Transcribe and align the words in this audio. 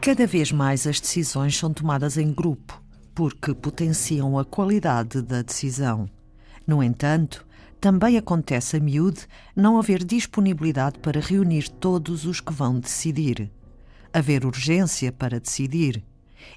Cada 0.00 0.26
vez 0.26 0.50
mais 0.50 0.86
as 0.86 1.00
decisões 1.00 1.56
são 1.56 1.72
tomadas 1.72 2.18
em 2.18 2.32
grupo, 2.32 2.82
porque 3.14 3.54
potenciam 3.54 4.38
a 4.38 4.44
qualidade 4.44 5.22
da 5.22 5.42
decisão. 5.42 6.08
No 6.66 6.82
entanto, 6.82 7.46
também 7.80 8.16
acontece 8.16 8.76
a 8.76 8.80
miúde 8.80 9.26
não 9.54 9.78
haver 9.78 10.02
disponibilidade 10.02 10.98
para 10.98 11.20
reunir 11.20 11.68
todos 11.68 12.24
os 12.24 12.40
que 12.40 12.52
vão 12.52 12.80
decidir, 12.80 13.50
haver 14.12 14.44
urgência 14.44 15.12
para 15.12 15.38
decidir 15.38 16.02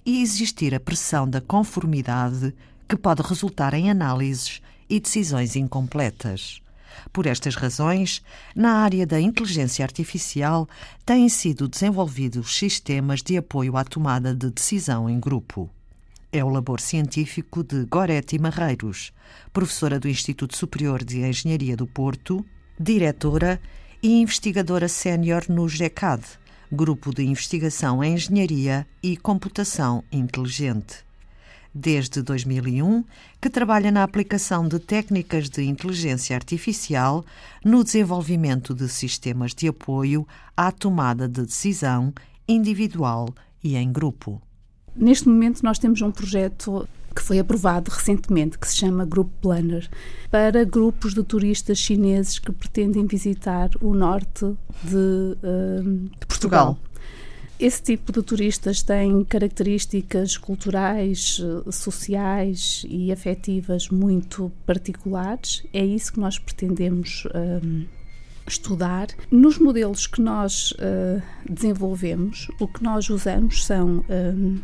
e 0.03 0.23
existir 0.23 0.73
a 0.73 0.79
pressão 0.79 1.29
da 1.29 1.39
conformidade 1.39 2.55
que 2.89 2.95
pode 2.95 3.21
resultar 3.21 3.75
em 3.75 3.91
análises 3.91 4.59
e 4.89 4.99
decisões 4.99 5.55
incompletas. 5.55 6.61
Por 7.11 7.25
estas 7.25 7.55
razões, 7.55 8.21
na 8.55 8.73
área 8.73 9.05
da 9.05 9.19
inteligência 9.19 9.83
artificial 9.83 10.67
têm 11.05 11.27
sido 11.29 11.67
desenvolvidos 11.67 12.55
sistemas 12.55 13.21
de 13.21 13.37
apoio 13.37 13.77
à 13.77 13.83
tomada 13.83 14.33
de 14.33 14.49
decisão 14.49 15.09
em 15.09 15.19
grupo. 15.19 15.69
É 16.31 16.43
o 16.43 16.49
labor 16.49 16.79
científico 16.79 17.63
de 17.63 17.85
Goretti 17.85 18.39
Marreiros, 18.39 19.11
professora 19.51 19.99
do 19.99 20.07
Instituto 20.07 20.55
Superior 20.55 21.03
de 21.03 21.19
Engenharia 21.19 21.75
do 21.75 21.85
Porto, 21.85 22.45
diretora 22.79 23.61
e 24.01 24.21
investigadora 24.21 24.87
sénior 24.87 25.43
no 25.49 25.67
GECAD, 25.67 26.23
Grupo 26.71 27.13
de 27.13 27.23
Investigação 27.23 28.01
em 28.01 28.13
Engenharia 28.13 28.87
e 29.03 29.17
Computação 29.17 30.03
Inteligente 30.09 31.10
desde 31.73 32.21
2001, 32.21 33.03
que 33.39 33.49
trabalha 33.49 33.91
na 33.91 34.03
aplicação 34.03 34.67
de 34.67 34.79
técnicas 34.79 35.49
de 35.49 35.63
inteligência 35.63 36.35
artificial 36.35 37.23
no 37.63 37.83
desenvolvimento 37.83 38.73
de 38.73 38.89
sistemas 38.89 39.53
de 39.53 39.67
apoio 39.67 40.27
à 40.55 40.71
tomada 40.71 41.27
de 41.27 41.45
decisão 41.45 42.13
individual 42.47 43.29
e 43.63 43.75
em 43.75 43.91
grupo. 43.91 44.41
Neste 44.95 45.27
momento, 45.27 45.63
nós 45.63 45.79
temos 45.79 46.01
um 46.01 46.11
projeto 46.11 46.87
que 47.15 47.21
foi 47.21 47.39
aprovado 47.39 47.91
recentemente, 47.91 48.57
que 48.57 48.67
se 48.67 48.77
chama 48.77 49.05
Group 49.05 49.29
Planner, 49.41 49.89
para 50.29 50.63
grupos 50.63 51.13
de 51.13 51.23
turistas 51.23 51.77
chineses 51.77 52.39
que 52.39 52.51
pretendem 52.51 53.05
visitar 53.05 53.69
o 53.81 53.93
norte 53.93 54.45
de, 54.83 54.95
uh, 54.95 56.09
de 56.19 56.25
Portugal. 56.25 56.75
Portugal. 56.75 56.90
Esse 57.61 57.83
tipo 57.83 58.11
de 58.11 58.23
turistas 58.23 58.81
tem 58.81 59.23
características 59.23 60.35
culturais, 60.35 61.39
eh, 61.39 61.71
sociais 61.71 62.83
e 62.89 63.11
afetivas 63.11 63.87
muito 63.87 64.51
particulares. 64.65 65.63
É 65.71 65.85
isso 65.85 66.11
que 66.13 66.19
nós 66.19 66.39
pretendemos 66.39 67.27
um, 67.63 67.85
estudar. 68.47 69.09
Nos 69.29 69.59
modelos 69.59 70.07
que 70.07 70.19
nós 70.19 70.71
uh, 70.71 71.21
desenvolvemos, 71.47 72.47
o 72.59 72.67
que 72.67 72.81
nós 72.81 73.07
usamos 73.11 73.63
são 73.63 74.03
um, 74.09 74.59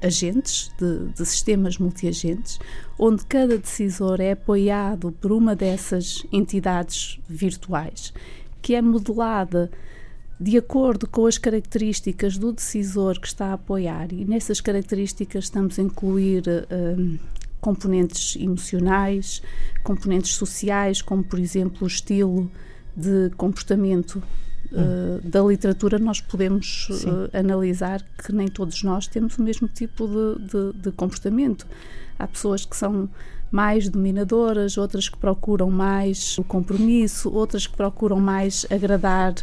agentes 0.00 0.70
de, 0.78 1.08
de, 1.08 1.26
sistemas 1.26 1.76
multiagentes, 1.76 2.60
onde 2.96 3.26
cada 3.26 3.58
decisor 3.58 4.20
é 4.20 4.30
apoiado 4.30 5.10
por 5.10 5.32
uma 5.32 5.56
dessas 5.56 6.24
entidades 6.32 7.18
virtuais, 7.28 8.14
que 8.62 8.76
é 8.76 8.80
modelada 8.80 9.68
de 10.42 10.58
acordo 10.58 11.06
com 11.06 11.24
as 11.24 11.38
características 11.38 12.36
do 12.36 12.52
decisor 12.52 13.20
que 13.20 13.28
está 13.28 13.46
a 13.46 13.52
apoiar, 13.52 14.12
e 14.12 14.24
nessas 14.24 14.60
características 14.60 15.44
estamos 15.44 15.78
a 15.78 15.82
incluir 15.82 16.42
um, 16.98 17.16
componentes 17.60 18.34
emocionais, 18.34 19.40
componentes 19.84 20.34
sociais, 20.34 21.00
como 21.00 21.22
por 21.22 21.38
exemplo 21.38 21.84
o 21.84 21.86
estilo 21.86 22.50
de 22.96 23.30
comportamento 23.36 24.20
uh, 24.72 25.20
da 25.22 25.40
literatura, 25.42 25.96
nós 25.96 26.20
podemos 26.20 26.88
uh, 26.90 27.30
analisar 27.32 28.02
que 28.18 28.32
nem 28.32 28.48
todos 28.48 28.82
nós 28.82 29.06
temos 29.06 29.38
o 29.38 29.42
mesmo 29.44 29.68
tipo 29.68 30.08
de, 30.08 30.44
de, 30.44 30.72
de 30.82 30.90
comportamento. 30.90 31.68
Há 32.18 32.26
pessoas 32.26 32.64
que 32.64 32.76
são 32.76 33.08
mais 33.48 33.88
dominadoras, 33.88 34.76
outras 34.76 35.08
que 35.08 35.16
procuram 35.16 35.70
mais 35.70 36.36
o 36.36 36.42
compromisso, 36.42 37.32
outras 37.32 37.64
que 37.64 37.76
procuram 37.76 38.18
mais 38.18 38.66
agradar 38.70 39.34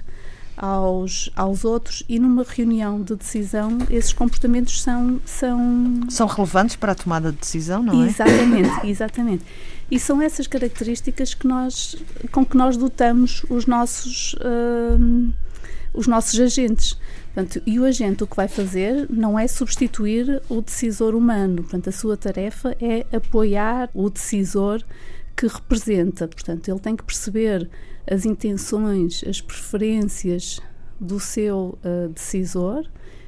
aos, 0.59 1.29
aos 1.37 1.63
outros 1.63 2.03
e 2.09 2.19
numa 2.19 2.43
reunião 2.43 3.01
de 3.01 3.15
decisão 3.15 3.77
esses 3.89 4.11
comportamentos 4.11 4.81
são 4.81 5.21
são 5.25 6.01
são 6.09 6.27
relevantes 6.27 6.75
para 6.75 6.91
a 6.91 6.95
tomada 6.95 7.31
de 7.31 7.37
decisão, 7.37 7.81
não 7.81 8.03
é? 8.03 8.07
Exatamente, 8.07 8.71
exatamente. 8.87 9.45
E 9.89 9.97
são 9.97 10.21
essas 10.21 10.47
características 10.47 11.33
que 11.33 11.47
nós 11.47 11.95
com 12.31 12.45
que 12.45 12.57
nós 12.57 12.75
dotamos 12.75 13.45
os 13.49 13.65
nossos 13.65 14.33
uh, 14.33 15.33
os 15.93 16.07
nossos 16.07 16.37
agentes. 16.37 16.97
Portanto, 17.33 17.61
e 17.65 17.79
o 17.79 17.85
agente 17.85 18.23
o 18.23 18.27
que 18.27 18.35
vai 18.35 18.47
fazer 18.47 19.07
não 19.09 19.39
é 19.39 19.47
substituir 19.47 20.41
o 20.49 20.61
decisor 20.61 21.15
humano. 21.15 21.63
Portanto, 21.63 21.87
a 21.87 21.91
sua 21.91 22.17
tarefa 22.17 22.75
é 22.81 23.05
apoiar 23.15 23.89
o 23.93 24.09
decisor 24.09 24.83
que 25.39 25.47
representa. 25.47 26.27
Portanto, 26.27 26.67
ele 26.67 26.79
tem 26.79 26.97
que 26.97 27.03
perceber 27.03 27.69
as 28.09 28.25
intenções, 28.25 29.23
as 29.25 29.39
preferências 29.39 30.59
do 30.99 31.17
seu 31.17 31.79
uh, 31.81 32.09
decisor 32.09 32.85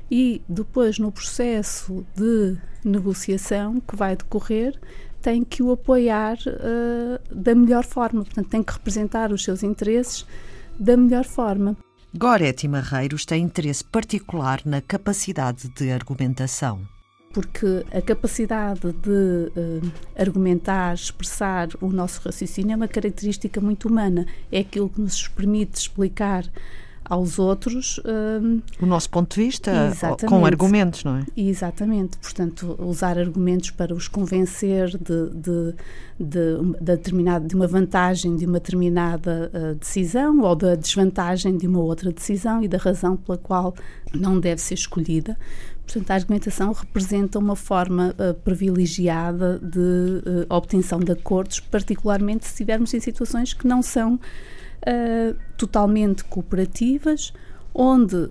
e 0.09 0.41
depois 0.49 0.99
no 0.99 1.09
processo 1.09 2.05
de 2.13 2.57
negociação 2.83 3.79
que 3.79 3.95
vai 3.95 4.17
decorrer 4.17 4.77
tem 5.21 5.45
que 5.45 5.63
o 5.63 5.71
apoiar 5.71 6.37
uh, 6.47 7.33
da 7.33 7.55
melhor 7.55 7.85
forma, 7.85 8.25
portanto 8.25 8.49
tem 8.49 8.61
que 8.61 8.73
representar 8.73 9.31
os 9.31 9.43
seus 9.43 9.63
interesses 9.63 10.25
da 10.77 10.97
melhor 10.97 11.23
forma. 11.23 11.77
Goretti 12.17 12.67
Marreiros 12.67 13.23
tem 13.23 13.43
interesse 13.43 13.85
particular 13.85 14.61
na 14.65 14.81
capacidade 14.81 15.69
de 15.69 15.91
argumentação 15.91 16.81
porque 17.33 17.85
a 17.91 18.01
capacidade 18.01 18.81
de 18.81 19.09
uh, 19.09 19.91
argumentar, 20.17 20.93
expressar 20.93 21.69
o 21.79 21.89
nosso 21.89 22.21
raciocínio 22.23 22.73
é 22.73 22.75
uma 22.75 22.87
característica 22.87 23.59
muito 23.61 23.87
humana. 23.87 24.25
É 24.51 24.59
aquilo 24.59 24.89
que 24.89 25.01
nos 25.01 25.27
permite 25.27 25.79
explicar 25.79 26.45
aos 27.11 27.37
outros. 27.37 27.97
Uh, 27.97 28.61
o 28.81 28.85
nosso 28.85 29.09
ponto 29.09 29.35
de 29.35 29.43
vista 29.43 29.91
com 30.25 30.45
argumentos, 30.45 31.03
não 31.03 31.17
é? 31.17 31.25
Exatamente. 31.35 32.17
Portanto, 32.17 32.75
usar 32.79 33.17
argumentos 33.19 33.71
para 33.71 33.93
os 33.93 34.07
convencer 34.07 34.89
de, 34.97 35.29
de, 35.29 35.75
de, 36.17 36.73
de, 36.79 36.79
determinada, 36.79 37.45
de 37.45 37.53
uma 37.53 37.67
vantagem 37.67 38.37
de 38.37 38.45
uma 38.45 38.59
determinada 38.59 39.51
uh, 39.53 39.75
decisão 39.75 40.39
ou 40.39 40.55
da 40.55 40.75
desvantagem 40.75 41.57
de 41.57 41.67
uma 41.67 41.79
outra 41.79 42.13
decisão 42.13 42.63
e 42.63 42.67
da 42.69 42.77
razão 42.77 43.17
pela 43.17 43.37
qual 43.37 43.75
não 44.13 44.39
deve 44.39 44.61
ser 44.61 44.75
escolhida. 44.75 45.37
Portanto, 45.93 46.11
a 46.11 46.13
argumentação 46.15 46.71
representa 46.71 47.37
uma 47.37 47.55
forma 47.55 48.15
uh, 48.17 48.33
privilegiada 48.33 49.59
de 49.59 49.79
uh, 49.79 50.45
obtenção 50.49 50.99
de 50.99 51.11
acordos, 51.11 51.59
particularmente 51.59 52.45
se 52.45 52.51
estivermos 52.51 52.93
em 52.93 52.99
situações 53.01 53.53
que 53.53 53.67
não 53.67 53.81
são 53.81 54.15
uh, 54.15 55.35
totalmente 55.57 56.23
cooperativas, 56.23 57.33
onde 57.73 58.29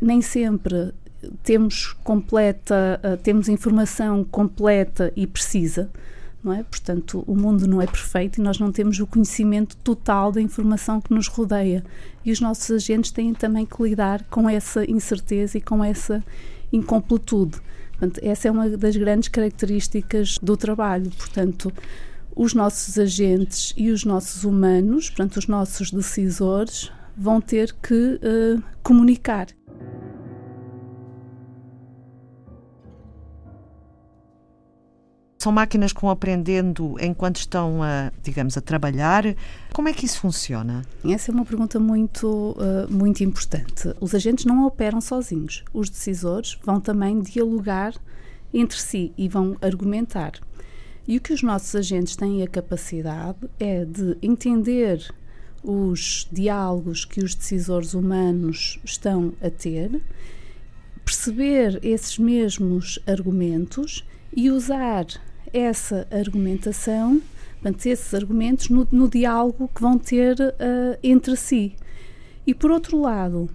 nem 0.00 0.20
sempre 0.20 0.92
temos 1.42 1.94
completa, 2.04 3.00
temos 3.22 3.48
informação 3.48 4.22
completa 4.22 5.10
e 5.16 5.26
precisa. 5.26 5.90
Não 6.44 6.52
é? 6.52 6.62
Portanto, 6.62 7.24
o 7.26 7.34
mundo 7.34 7.66
não 7.66 7.80
é 7.80 7.86
perfeito 7.86 8.38
e 8.38 8.44
nós 8.44 8.58
não 8.58 8.70
temos 8.70 9.00
o 9.00 9.06
conhecimento 9.06 9.74
total 9.78 10.30
da 10.30 10.42
informação 10.42 11.00
que 11.00 11.14
nos 11.14 11.26
rodeia. 11.26 11.82
E 12.22 12.30
os 12.30 12.38
nossos 12.38 12.70
agentes 12.70 13.10
têm 13.10 13.32
também 13.32 13.64
que 13.64 13.82
lidar 13.82 14.22
com 14.24 14.46
essa 14.48 14.88
incerteza 14.88 15.56
e 15.56 15.60
com 15.62 15.82
essa 15.82 16.22
incompletude. 16.70 17.58
Portanto, 17.92 18.20
essa 18.22 18.48
é 18.48 18.50
uma 18.50 18.68
das 18.68 18.94
grandes 18.94 19.30
características 19.30 20.36
do 20.42 20.54
trabalho. 20.54 21.10
Portanto, 21.16 21.72
os 22.36 22.52
nossos 22.52 22.98
agentes 22.98 23.72
e 23.74 23.90
os 23.90 24.04
nossos 24.04 24.44
humanos, 24.44 25.08
portanto, 25.08 25.38
os 25.38 25.46
nossos 25.46 25.90
decisores, 25.90 26.92
vão 27.16 27.40
ter 27.40 27.74
que 27.82 28.20
uh, 28.20 28.62
comunicar. 28.82 29.46
São 35.44 35.52
máquinas 35.52 35.92
que 35.92 36.00
vão 36.00 36.08
aprendendo 36.08 36.96
enquanto 36.98 37.36
estão 37.36 37.82
a, 37.82 38.10
digamos, 38.22 38.56
a 38.56 38.62
trabalhar. 38.62 39.24
Como 39.74 39.86
é 39.86 39.92
que 39.92 40.06
isso 40.06 40.18
funciona? 40.18 40.80
Essa 41.06 41.30
é 41.30 41.34
uma 41.34 41.44
pergunta 41.44 41.78
muito, 41.78 42.56
uh, 42.56 42.90
muito 42.90 43.22
importante. 43.22 43.94
Os 44.00 44.14
agentes 44.14 44.46
não 44.46 44.64
operam 44.64 45.02
sozinhos. 45.02 45.62
Os 45.70 45.90
decisores 45.90 46.58
vão 46.64 46.80
também 46.80 47.20
dialogar 47.20 47.92
entre 48.54 48.80
si 48.80 49.12
e 49.18 49.28
vão 49.28 49.54
argumentar. 49.60 50.32
E 51.06 51.18
o 51.18 51.20
que 51.20 51.34
os 51.34 51.42
nossos 51.42 51.74
agentes 51.74 52.16
têm 52.16 52.42
a 52.42 52.48
capacidade 52.48 53.36
é 53.60 53.84
de 53.84 54.16
entender 54.22 55.14
os 55.62 56.26
diálogos 56.32 57.04
que 57.04 57.22
os 57.22 57.34
decisores 57.34 57.92
humanos 57.92 58.80
estão 58.82 59.34
a 59.42 59.50
ter, 59.50 60.00
perceber 61.04 61.80
esses 61.82 62.18
mesmos 62.18 62.98
argumentos 63.06 64.06
e 64.34 64.50
usar 64.50 65.04
essa 65.54 66.06
argumentação 66.10 67.22
Portanto, 67.64 67.86
esses 67.86 68.12
argumentos 68.12 68.68
no, 68.68 68.86
no 68.92 69.08
diálogo 69.08 69.70
que 69.74 69.80
vão 69.80 69.96
ter 69.96 70.38
uh, 70.38 70.98
entre 71.02 71.34
si. 71.34 71.74
E 72.46 72.52
por 72.52 72.70
outro 72.70 73.00
lado, 73.00 73.48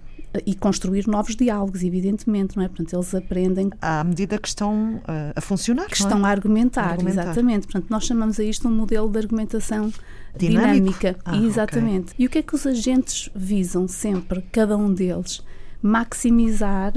e 0.44 0.52
construir 0.52 1.06
novos 1.06 1.36
diálogos, 1.36 1.84
evidentemente, 1.84 2.56
não 2.56 2.64
é? 2.64 2.68
Portanto, 2.68 2.92
eles 2.92 3.14
aprendem. 3.14 3.70
À 3.80 4.02
medida 4.02 4.36
que 4.36 4.48
estão 4.48 4.96
uh, 4.96 5.32
a 5.36 5.40
funcionar. 5.40 5.86
Que 5.86 5.94
estão 5.94 6.26
é? 6.26 6.28
a, 6.28 6.28
argumentar, 6.28 6.82
a 6.82 6.90
argumentar, 6.90 7.22
exatamente. 7.22 7.68
Portanto, 7.68 7.86
nós 7.88 8.04
chamamos 8.04 8.40
a 8.40 8.42
isto 8.42 8.66
um 8.66 8.72
modelo 8.72 9.08
de 9.08 9.18
argumentação 9.18 9.92
Dinâmico? 10.36 10.68
dinâmica. 10.68 11.16
Ah, 11.24 11.36
exatamente. 11.36 12.12
Okay. 12.12 12.24
E 12.24 12.26
o 12.26 12.30
que 12.30 12.38
é 12.38 12.42
que 12.42 12.54
os 12.56 12.66
agentes 12.66 13.30
visam 13.32 13.86
sempre, 13.86 14.42
cada 14.50 14.76
um 14.76 14.92
deles? 14.92 15.40
Maximizar 15.80 16.92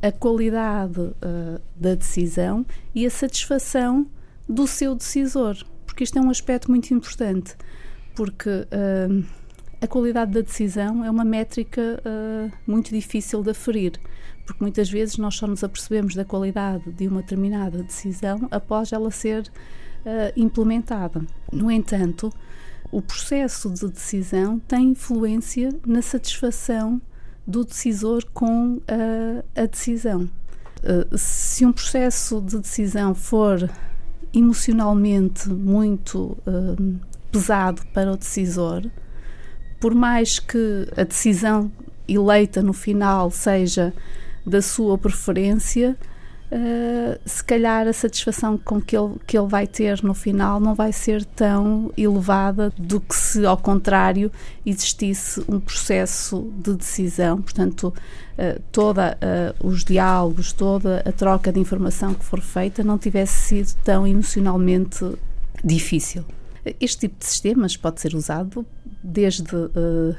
a 0.00 0.12
qualidade 0.12 1.00
uh, 1.00 1.60
da 1.74 1.96
decisão 1.96 2.64
e 2.94 3.04
a 3.04 3.10
satisfação 3.10 4.06
do 4.48 4.66
seu 4.66 4.94
decisor. 4.94 5.56
Porque 5.86 6.04
isto 6.04 6.18
é 6.18 6.22
um 6.22 6.30
aspecto 6.30 6.70
muito 6.70 6.92
importante. 6.92 7.56
Porque. 8.14 8.50
Uh, 8.50 9.44
a 9.84 9.86
qualidade 9.86 10.32
da 10.32 10.40
decisão 10.40 11.04
é 11.04 11.10
uma 11.10 11.26
métrica 11.26 12.00
uh, 12.00 12.50
muito 12.66 12.88
difícil 12.88 13.42
de 13.42 13.50
aferir, 13.50 14.00
porque 14.46 14.64
muitas 14.64 14.88
vezes 14.88 15.18
nós 15.18 15.34
só 15.34 15.46
nos 15.46 15.62
apercebemos 15.62 16.14
da 16.14 16.24
qualidade 16.24 16.90
de 16.90 17.06
uma 17.06 17.20
determinada 17.20 17.82
decisão 17.82 18.48
após 18.50 18.94
ela 18.94 19.10
ser 19.10 19.42
uh, 19.42 20.32
implementada. 20.34 21.20
No 21.52 21.70
entanto, 21.70 22.32
o 22.90 23.02
processo 23.02 23.68
de 23.68 23.86
decisão 23.88 24.58
tem 24.58 24.92
influência 24.92 25.68
na 25.86 26.00
satisfação 26.00 26.98
do 27.46 27.62
decisor 27.62 28.24
com 28.32 28.76
uh, 28.76 29.44
a 29.54 29.66
decisão. 29.66 30.30
se 31.14 31.66
um 31.66 31.72
processo 31.72 32.40
de 32.40 32.58
decisão 32.58 33.14
for 33.14 33.68
emocionalmente 34.34 35.48
muito 35.48 36.36
pesado 37.30 37.82
para 37.92 38.12
o 38.12 38.16
decisor, 38.16 38.90
por 39.80 39.94
mais 39.94 40.38
que 40.38 40.88
a 40.96 41.04
decisão 41.04 41.70
eleita 42.08 42.62
no 42.62 42.72
final 42.72 43.30
seja 43.30 43.94
da 44.46 44.60
sua 44.60 44.98
preferência, 44.98 45.96
uh, 46.54 47.20
se 47.24 47.42
calhar 47.42 47.86
a 47.88 47.92
satisfação 47.92 48.56
com 48.56 48.80
que 48.80 48.96
ele, 48.96 49.14
que 49.26 49.36
ele 49.36 49.48
vai 49.48 49.66
ter 49.66 50.02
no 50.02 50.14
final 50.14 50.60
não 50.60 50.74
vai 50.74 50.92
ser 50.92 51.24
tão 51.24 51.92
elevada 51.96 52.72
do 52.78 53.00
que 53.00 53.14
se, 53.14 53.44
ao 53.44 53.56
contrário, 53.56 54.30
existisse 54.64 55.44
um 55.48 55.58
processo 55.58 56.52
de 56.56 56.74
decisão. 56.74 57.42
Portanto, 57.42 57.92
uh, 58.38 58.62
todos 58.70 59.04
uh, 59.04 59.66
os 59.66 59.84
diálogos, 59.84 60.52
toda 60.52 61.02
a 61.04 61.12
troca 61.12 61.52
de 61.52 61.58
informação 61.58 62.14
que 62.14 62.24
for 62.24 62.40
feita 62.40 62.84
não 62.84 62.96
tivesse 62.96 63.48
sido 63.48 63.74
tão 63.82 64.06
emocionalmente 64.06 65.04
difícil. 65.64 66.24
Este 66.80 67.00
tipo 67.00 67.18
de 67.18 67.26
sistemas 67.26 67.76
pode 67.76 68.00
ser 68.00 68.14
usado 68.14 68.64
desde 69.02 69.54
uh, 69.54 70.16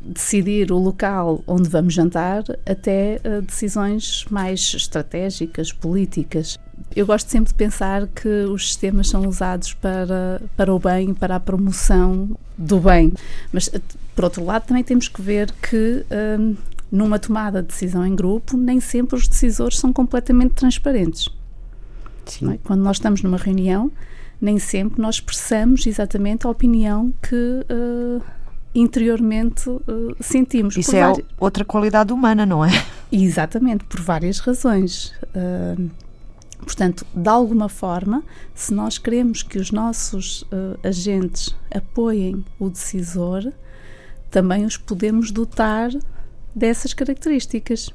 decidir 0.00 0.72
o 0.72 0.78
local 0.78 1.42
onde 1.46 1.68
vamos 1.68 1.94
jantar 1.94 2.44
até 2.64 3.20
uh, 3.24 3.42
decisões 3.42 4.24
mais 4.30 4.60
estratégicas, 4.74 5.72
políticas. 5.72 6.58
Eu 6.94 7.06
gosto 7.06 7.28
sempre 7.28 7.48
de 7.48 7.54
pensar 7.54 8.06
que 8.06 8.28
os 8.28 8.68
sistemas 8.68 9.08
são 9.08 9.26
usados 9.26 9.74
para, 9.74 10.40
para 10.56 10.74
o 10.74 10.78
bem, 10.78 11.12
para 11.12 11.36
a 11.36 11.40
promoção 11.40 12.36
do 12.56 12.80
bem. 12.80 13.12
Mas, 13.52 13.70
por 14.14 14.24
outro 14.24 14.44
lado, 14.44 14.66
também 14.66 14.82
temos 14.82 15.08
que 15.08 15.20
ver 15.20 15.52
que 15.52 16.04
numa 16.90 17.18
tomada 17.18 17.60
de 17.62 17.68
decisão 17.68 18.06
em 18.06 18.14
grupo, 18.14 18.56
nem 18.56 18.80
sempre 18.80 19.16
os 19.16 19.28
decisores 19.28 19.78
são 19.78 19.92
completamente 19.92 20.54
transparentes. 20.54 21.28
É? 22.50 22.58
Quando 22.64 22.82
nós 22.82 22.96
estamos 22.96 23.22
numa 23.22 23.36
reunião, 23.36 23.90
nem 24.40 24.58
sempre 24.58 25.00
nós 25.00 25.16
expressamos 25.16 25.86
exatamente 25.86 26.46
a 26.46 26.50
opinião 26.50 27.12
que 27.22 27.34
uh, 27.34 28.22
interiormente 28.80 29.68
uh, 29.68 29.82
sentimos. 30.20 30.76
Isso 30.76 30.94
é 30.94 31.00
vari... 31.00 31.24
outra 31.38 31.64
qualidade 31.64 32.12
humana, 32.12 32.44
não 32.44 32.64
é? 32.64 32.70
Exatamente, 33.10 33.84
por 33.84 34.00
várias 34.00 34.38
razões. 34.38 35.12
Uh, 35.34 35.90
portanto, 36.58 37.06
de 37.14 37.28
alguma 37.28 37.68
forma, 37.68 38.22
se 38.54 38.74
nós 38.74 38.98
queremos 38.98 39.42
que 39.42 39.58
os 39.58 39.70
nossos 39.70 40.44
agentes 40.82 41.54
apoiem 41.74 42.44
o 42.58 42.68
decisor, 42.68 43.52
também 44.30 44.64
os 44.64 44.76
podemos 44.76 45.30
dotar 45.30 45.90
dessas 46.54 46.92
características 46.92 47.90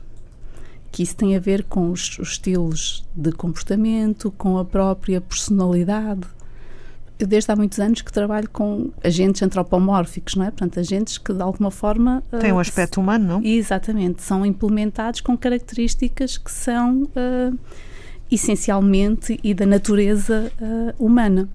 que 0.91 1.03
isso 1.03 1.15
tem 1.15 1.35
a 1.35 1.39
ver 1.39 1.63
com 1.63 1.89
os, 1.89 2.19
os 2.19 2.31
estilos 2.31 3.05
de 3.15 3.31
comportamento, 3.31 4.29
com 4.31 4.57
a 4.57 4.65
própria 4.65 5.21
personalidade. 5.21 6.27
Eu 7.21 7.27
desde 7.27 7.51
há 7.51 7.55
muitos 7.55 7.79
anos 7.79 8.01
que 8.01 8.11
trabalho 8.11 8.49
com 8.49 8.89
agentes 9.03 9.43
antropomórficos, 9.43 10.33
não 10.33 10.45
é? 10.45 10.49
Portanto, 10.49 10.79
agentes 10.79 11.19
que 11.19 11.31
de 11.31 11.41
alguma 11.41 11.69
forma... 11.69 12.23
Tem 12.39 12.51
um 12.51 12.55
uh, 12.55 12.59
aspecto 12.59 12.99
humano, 12.99 13.27
não? 13.27 13.45
Exatamente. 13.45 14.23
São 14.23 14.43
implementados 14.43 15.21
com 15.21 15.37
características 15.37 16.39
que 16.39 16.51
são 16.51 17.03
uh, 17.03 17.57
essencialmente 18.31 19.39
e 19.43 19.53
da 19.53 19.67
natureza 19.67 20.51
uh, 20.59 21.05
humana. 21.05 21.47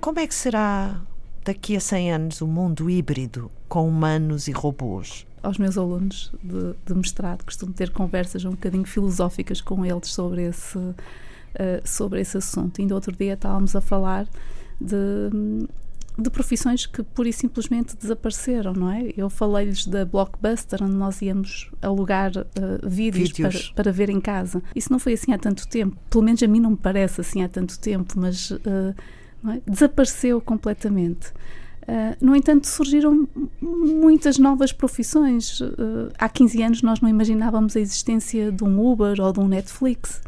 Como 0.00 0.18
é 0.18 0.26
que 0.26 0.34
será 0.34 0.98
daqui 1.44 1.76
a 1.76 1.80
100 1.80 2.12
anos 2.12 2.40
o 2.40 2.46
mundo 2.46 2.88
híbrido 2.88 3.50
com 3.68 3.88
humanos 3.88 4.48
e 4.48 4.52
robôs? 4.52 5.26
Aos 5.42 5.58
meus 5.58 5.76
alunos 5.76 6.32
de, 6.42 6.74
de 6.86 6.94
mestrado 6.94 7.44
costumo 7.44 7.72
ter 7.72 7.90
conversas 7.90 8.44
um 8.44 8.50
bocadinho 8.50 8.84
filosóficas 8.84 9.60
com 9.60 9.84
eles 9.84 10.08
sobre 10.12 10.42
esse, 10.44 10.78
uh, 10.78 10.94
sobre 11.84 12.20
esse 12.20 12.36
assunto. 12.36 12.80
Ainda 12.80 12.94
outro 12.94 13.14
dia 13.14 13.34
estávamos 13.34 13.74
a 13.74 13.80
falar 13.80 14.28
de, 14.80 15.66
de 16.16 16.30
profissões 16.30 16.86
que 16.86 17.02
pura 17.02 17.28
e 17.28 17.32
simplesmente 17.32 17.96
desapareceram, 17.96 18.72
não 18.72 18.88
é? 18.88 19.12
Eu 19.16 19.28
falei-lhes 19.28 19.84
da 19.84 20.04
Blockbuster, 20.04 20.80
onde 20.80 20.94
nós 20.94 21.20
íamos 21.20 21.72
alugar 21.82 22.30
uh, 22.36 22.88
vídeos, 22.88 23.30
vídeos. 23.30 23.70
Para, 23.70 23.82
para, 23.82 23.92
ver 23.92 24.10
em 24.10 24.20
casa. 24.20 24.62
Isso 24.76 24.92
não 24.92 25.00
foi 25.00 25.14
assim 25.14 25.32
há 25.32 25.38
tanto 25.38 25.66
tempo. 25.66 25.96
Pelo 26.08 26.22
menos 26.22 26.40
a 26.40 26.46
mim 26.46 26.60
não 26.60 26.70
me 26.70 26.76
parece 26.76 27.20
assim 27.20 27.42
há 27.42 27.48
tanto 27.48 27.80
tempo, 27.80 28.14
mas... 28.16 28.52
Uh, 28.52 28.94
é? 29.50 29.60
desapareceu 29.66 30.40
completamente. 30.40 31.32
Uh, 31.82 32.16
no 32.20 32.36
entanto, 32.36 32.68
surgiram 32.68 33.28
muitas 33.60 34.38
novas 34.38 34.72
profissões. 34.72 35.60
Uh, 35.60 36.12
há 36.16 36.28
15 36.28 36.62
anos 36.62 36.82
nós 36.82 37.00
não 37.00 37.08
imaginávamos 37.08 37.76
a 37.76 37.80
existência 37.80 38.52
de 38.52 38.62
um 38.62 38.80
Uber 38.80 39.20
ou 39.20 39.32
de 39.32 39.40
um 39.40 39.48
Netflix. 39.48 40.22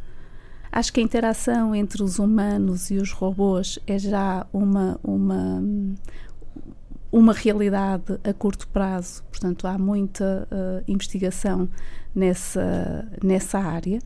Acho 0.73 0.93
que 0.93 0.99
a 0.99 1.03
interação 1.03 1.73
entre 1.73 2.03
os 2.03 2.19
humanos 2.19 2.91
e 2.91 2.97
os 2.97 3.13
robôs 3.13 3.79
é 3.87 3.97
já 3.97 4.45
uma, 4.53 4.99
uma, 5.05 5.63
uma 7.13 7.33
realidade 7.33 8.19
a 8.25 8.33
curto 8.33 8.67
prazo. 8.67 9.23
Portanto, 9.31 9.69
há 9.69 9.79
muita 9.79 10.49
uh, 10.51 10.83
investigação 10.89 11.69
nessa, 12.13 13.07
nessa 13.23 13.61
área. 13.61 14.01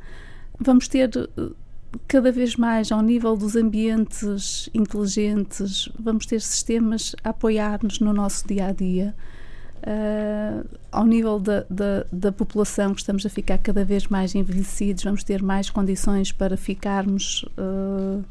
Vamos 0.60 0.88
ter 0.88 1.10
cada 2.06 2.30
vez 2.30 2.56
mais 2.56 2.92
ao 2.92 3.00
nível 3.02 3.36
dos 3.36 3.56
ambientes 3.56 4.68
inteligentes, 4.74 5.88
vamos 5.98 6.26
ter 6.26 6.40
sistemas 6.40 7.14
a 7.24 7.30
apoiar-nos 7.30 8.00
no 8.00 8.12
nosso 8.12 8.46
dia 8.46 8.66
a 8.66 8.72
dia. 8.72 9.14
Uh, 9.78 10.68
ao 10.90 11.06
nível 11.06 11.38
da, 11.38 11.64
da, 11.70 12.04
da, 12.10 12.32
população, 12.32 12.92
que 12.92 13.00
estamos 13.00 13.24
a 13.24 13.28
ficar 13.28 13.58
cada 13.58 13.84
vez 13.84 14.08
mais 14.08 14.34
envelhecidos, 14.34 15.04
vamos 15.04 15.22
ter 15.22 15.40
mais 15.40 15.70
condições 15.70 16.32
para 16.32 16.56
ficarmos 16.56 17.44
uh, 17.56 18.24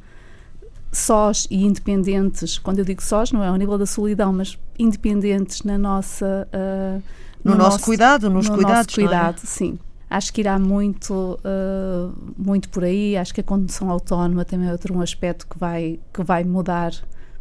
sós 0.91 1.47
e 1.49 1.63
independentes. 1.63 2.57
Quando 2.57 2.79
eu 2.79 2.85
digo 2.85 3.01
sós, 3.01 3.31
não 3.31 3.43
é 3.43 3.47
ao 3.47 3.55
nível 3.55 3.77
da 3.77 3.85
solidão, 3.85 4.33
mas 4.33 4.59
independentes 4.77 5.63
na 5.63 5.77
nossa. 5.77 6.47
Uh, 6.53 7.01
no, 7.43 7.51
no, 7.51 7.57
nosso, 7.57 7.79
cuidado, 7.79 8.29
nos 8.29 8.49
no 8.49 8.55
cuidados. 8.55 8.87
Nosso 8.87 8.95
cuidado, 8.95 9.39
é? 9.41 9.47
sim. 9.47 9.79
Acho 10.09 10.31
que 10.31 10.41
irá 10.41 10.57
muito, 10.57 11.37
uh, 11.43 12.15
muito 12.37 12.69
por 12.69 12.83
aí. 12.83 13.17
Acho 13.17 13.33
que 13.33 13.41
a 13.41 13.43
condução 13.43 13.89
autónoma 13.89 14.45
também 14.45 14.69
é 14.69 14.71
outro 14.71 14.95
um 14.95 15.01
aspecto 15.01 15.45
que 15.45 15.57
vai, 15.59 15.99
que 16.13 16.23
vai 16.23 16.43
mudar 16.43 16.93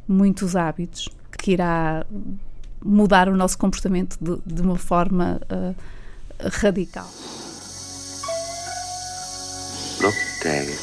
muitos 0.08 0.56
hábitos, 0.56 1.08
que 1.38 1.52
irá 1.52 2.04
mudar 2.84 3.28
o 3.28 3.36
nosso 3.36 3.56
comportamento 3.56 4.16
de, 4.20 4.54
de 4.54 4.62
uma 4.62 4.76
forma 4.76 5.40
uh, 5.50 5.74
radical. 6.60 7.08
Look, 10.02 10.16
Dave. 10.42 10.78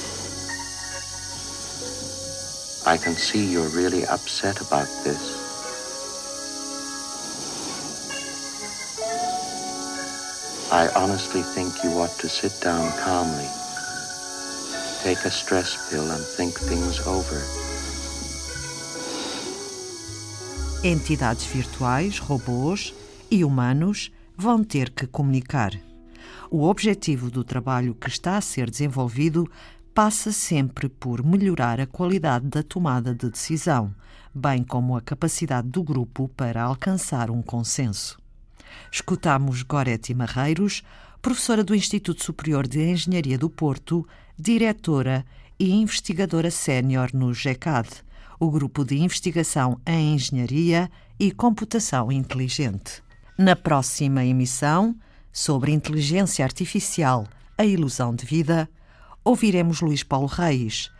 I 2.85 2.97
can 2.97 3.13
see 3.13 3.45
you're 3.45 3.69
really 3.69 4.03
upset 4.05 4.59
about 4.61 4.87
this. 5.03 5.42
I 10.73 10.89
honestly 10.95 11.43
think 11.43 11.83
you 11.83 11.99
ought 11.99 12.17
to 12.17 12.27
sit 12.27 12.59
down 12.59 12.91
calmly, 12.97 13.47
take 15.03 15.23
a 15.23 15.29
stress 15.29 15.77
pill 15.87 16.09
and 16.09 16.19
think 16.35 16.59
things 16.59 16.99
over. 17.05 17.39
Entidades 20.83 21.45
virtuais, 21.45 22.17
robôs 22.17 22.91
e 23.29 23.45
humanos 23.45 24.11
vão 24.35 24.63
ter 24.63 24.89
que 24.89 25.05
comunicar. 25.05 25.79
O 26.49 26.63
objetivo 26.63 27.29
do 27.29 27.43
trabalho 27.43 27.93
que 27.93 28.09
está 28.09 28.37
a 28.37 28.41
ser 28.41 28.67
desenvolvido 28.67 29.47
passa 29.93 30.31
sempre 30.31 30.89
por 30.89 31.23
melhorar 31.23 31.79
a 31.79 31.85
qualidade 31.85 32.47
da 32.47 32.63
tomada 32.63 33.13
de 33.13 33.29
decisão, 33.29 33.93
bem 34.33 34.63
como 34.63 34.97
a 34.97 35.01
capacidade 35.01 35.67
do 35.67 35.83
grupo 35.83 36.27
para 36.29 36.63
alcançar 36.63 37.29
um 37.29 37.43
consenso. 37.43 38.22
Escutamos 38.91 39.63
Goretti 39.63 40.13
Marreiros, 40.13 40.83
professora 41.21 41.63
do 41.63 41.73
Instituto 41.73 42.23
Superior 42.23 42.67
de 42.67 42.81
Engenharia 42.81 43.37
do 43.37 43.49
Porto, 43.49 44.07
diretora 44.37 45.25
e 45.59 45.71
investigadora 45.71 46.51
sénior 46.51 47.11
no 47.13 47.33
GECAD, 47.33 47.89
o 48.39 48.51
grupo 48.51 48.83
de 48.83 48.97
investigação 48.97 49.79
em 49.85 50.15
engenharia 50.15 50.91
e 51.19 51.31
computação 51.31 52.11
inteligente. 52.11 53.01
Na 53.37 53.55
próxima 53.55 54.25
emissão, 54.25 54.95
sobre 55.31 55.71
inteligência 55.71 56.43
artificial, 56.43 57.25
a 57.57 57.65
ilusão 57.65 58.13
de 58.13 58.25
vida, 58.25 58.69
ouviremos 59.23 59.81
Luís 59.81 60.03
Paulo 60.03 60.27
Reis. 60.27 60.91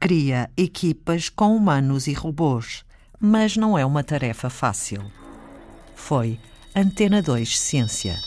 Cria 0.00 0.50
equipas 0.56 1.28
com 1.28 1.56
humanos 1.56 2.06
e 2.06 2.12
robôs, 2.12 2.84
mas 3.20 3.56
não 3.56 3.78
é 3.78 3.84
uma 3.84 4.04
tarefa 4.04 4.50
fácil. 4.50 5.04
Foi 5.94 6.38
Antena 6.80 7.20
2 7.20 7.58
Ciência. 7.58 8.20